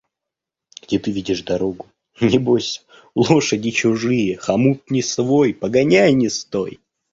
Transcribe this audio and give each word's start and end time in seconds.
–Где 0.81 0.97
ты 0.97 1.11
видишь 1.11 1.43
дорогу? 1.43 1.85
Небось: 2.19 2.83
лошади 3.13 3.69
чужие, 3.69 4.35
хомут 4.35 4.89
не 4.89 5.03
свой, 5.03 5.53
погоняй 5.53 6.11
не 6.13 6.27
стой. 6.29 6.79